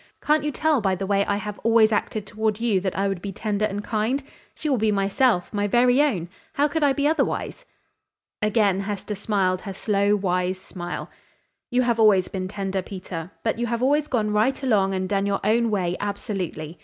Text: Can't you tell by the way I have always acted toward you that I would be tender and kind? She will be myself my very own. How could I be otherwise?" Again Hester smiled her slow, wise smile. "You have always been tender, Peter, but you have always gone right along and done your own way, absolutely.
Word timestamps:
Can't 0.19 0.43
you 0.43 0.51
tell 0.51 0.81
by 0.81 0.95
the 0.95 1.05
way 1.05 1.23
I 1.27 1.35
have 1.35 1.59
always 1.59 1.91
acted 1.91 2.25
toward 2.25 2.59
you 2.59 2.79
that 2.81 2.97
I 2.97 3.07
would 3.07 3.21
be 3.21 3.31
tender 3.31 3.65
and 3.65 3.83
kind? 3.83 4.23
She 4.55 4.67
will 4.67 4.79
be 4.79 4.91
myself 4.91 5.53
my 5.53 5.67
very 5.67 6.01
own. 6.01 6.27
How 6.53 6.67
could 6.67 6.83
I 6.83 6.91
be 6.91 7.07
otherwise?" 7.07 7.65
Again 8.41 8.79
Hester 8.79 9.13
smiled 9.13 9.61
her 9.61 9.75
slow, 9.75 10.15
wise 10.15 10.59
smile. 10.59 11.11
"You 11.69 11.83
have 11.83 11.99
always 11.99 12.29
been 12.29 12.47
tender, 12.47 12.81
Peter, 12.81 13.29
but 13.43 13.59
you 13.59 13.67
have 13.67 13.83
always 13.83 14.07
gone 14.07 14.31
right 14.33 14.63
along 14.63 14.95
and 14.95 15.07
done 15.07 15.27
your 15.27 15.39
own 15.43 15.69
way, 15.69 15.95
absolutely. 15.99 16.79